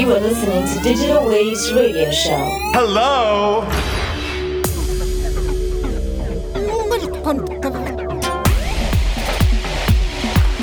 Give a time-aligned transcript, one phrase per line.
[0.00, 2.42] You are listening to Digital Waves Radio Show.
[2.72, 3.66] Hello?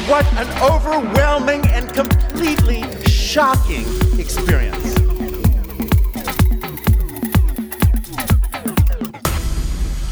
[0.09, 3.85] What an overwhelming and completely shocking
[4.17, 4.95] experience.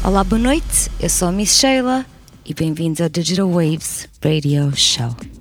[0.04, 0.88] Olá, boa noite.
[1.00, 2.06] Eu sou a Miss Sheila
[2.44, 5.35] e bem-vindos ao Digital Waves Radio Show.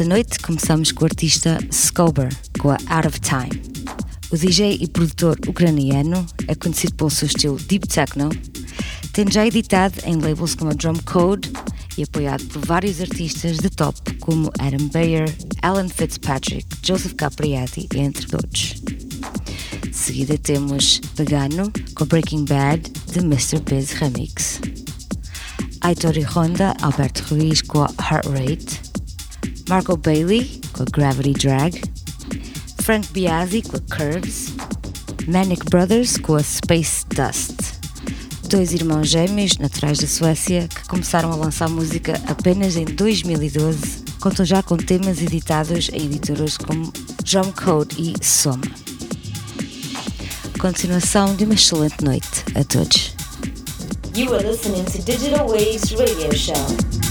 [0.00, 3.62] Esta noite começamos com o artista Skober com a Out of Time.
[4.30, 8.30] O DJ e produtor ucraniano é conhecido pelo seu estilo deep techno,
[9.12, 11.52] tendo já editado em labels como a Drum Code
[11.98, 18.26] e apoiado por vários artistas de top como Adam Bayer, Alan Fitzpatrick, Joseph Capriati, entre
[18.34, 18.80] outros.
[19.82, 23.60] De seguida temos Pagano com Breaking Bad de Mr.
[23.68, 24.62] Biz Remix.
[25.82, 28.89] Aitor e Honda, Alberto Ruiz com Heart Rate.
[29.70, 31.80] Marco Bailey com a Gravity Drag.
[32.82, 34.48] Frank Biazzi com a Curves.
[35.28, 37.54] Manic Brothers com a Space Dust.
[38.48, 44.44] Dois irmãos gêmeos naturais da Suécia que começaram a lançar música apenas em 2012, contam
[44.44, 48.62] já com temas editados em editoras como Drum Code e Soma.
[50.58, 53.14] Continuação de uma excelente noite a todos.
[54.16, 57.09] You are listening to Digital Waves Radio Show.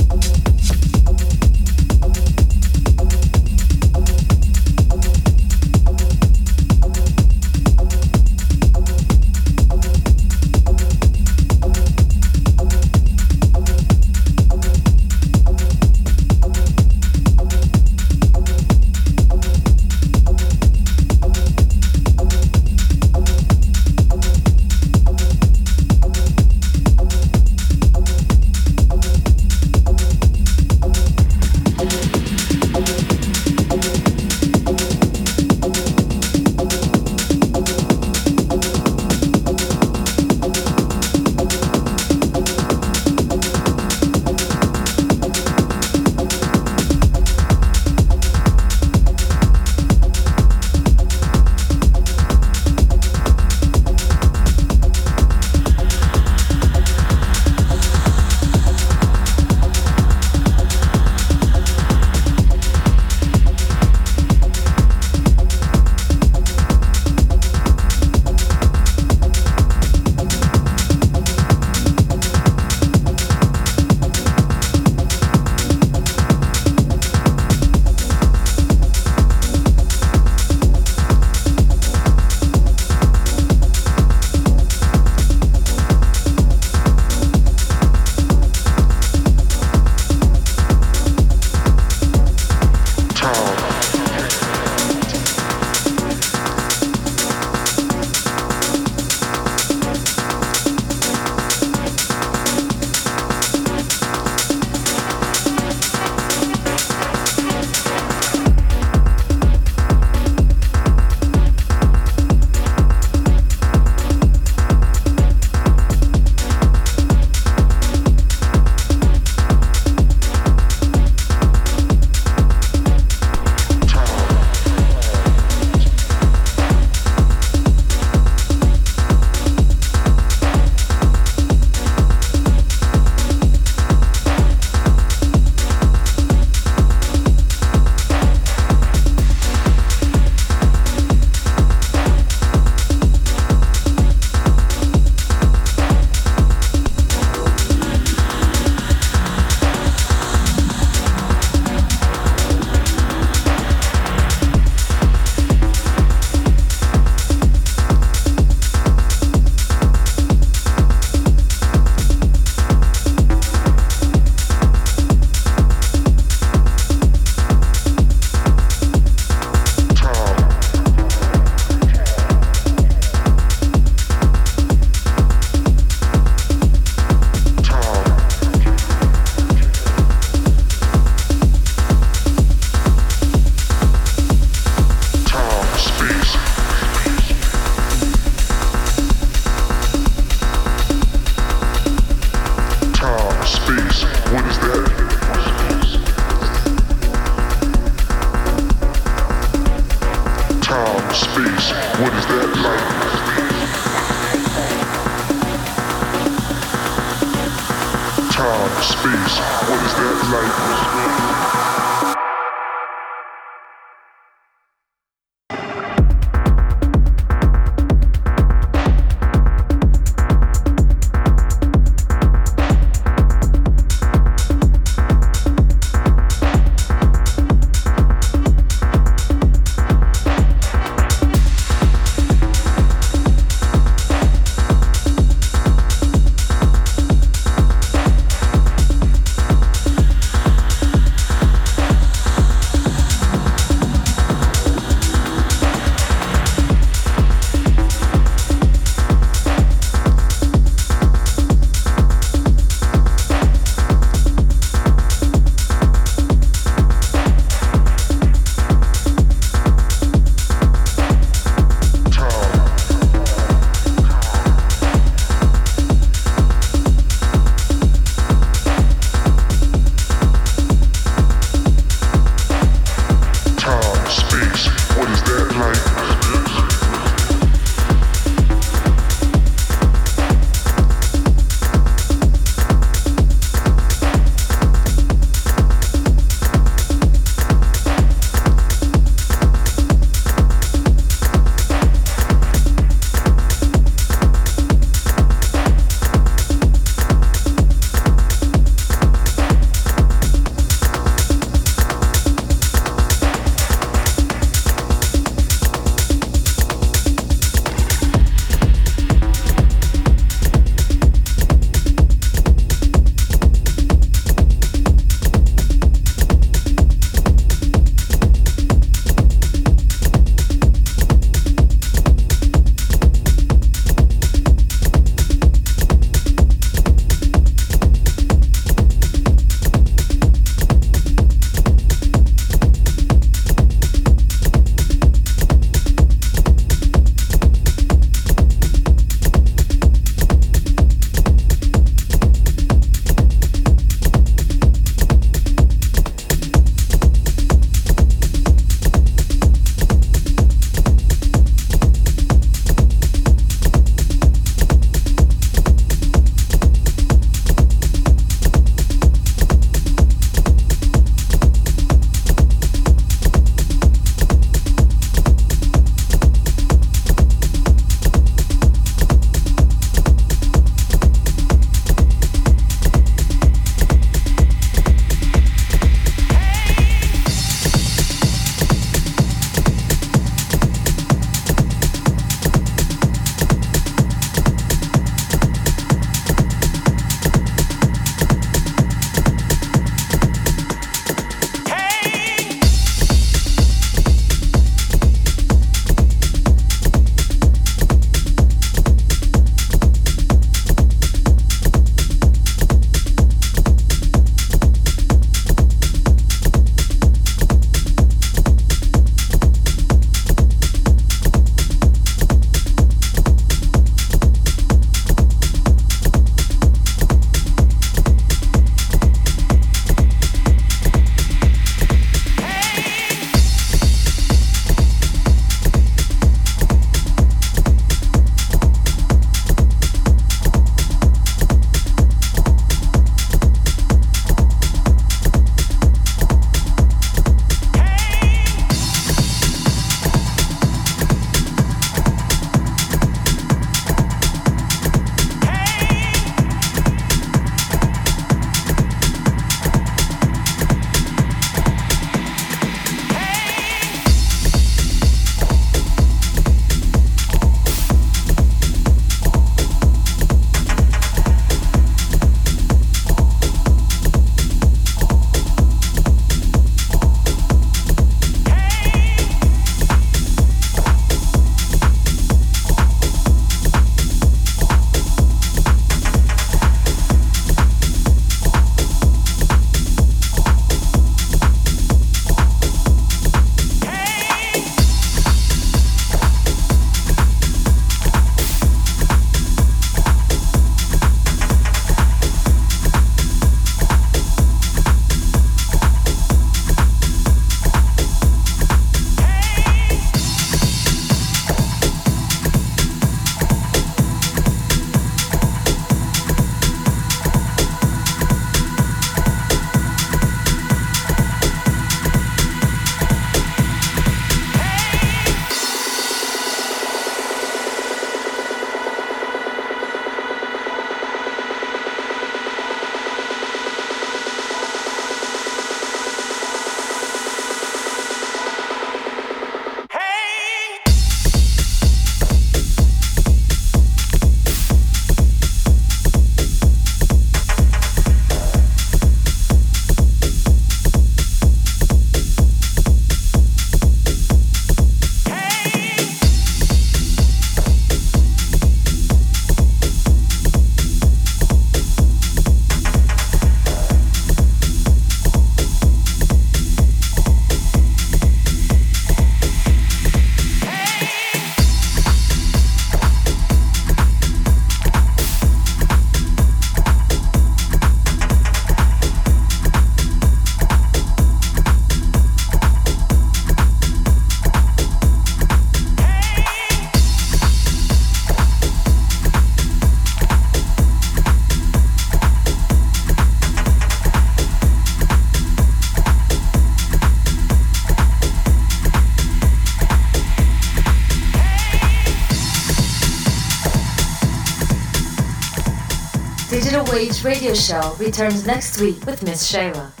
[597.23, 600.00] Radio show returns next week with Miss Shayla.